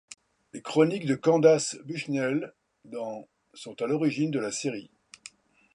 Les 0.51 0.63
chroniques 0.63 1.05
de 1.05 1.13
Candace 1.13 1.77
Bushnell 1.85 2.55
dans' 2.85 3.27
sont 3.53 3.79
à 3.83 3.85
l'origine 3.85 4.31
de 4.31 4.39
la 4.39 4.51
série'. 4.51 4.89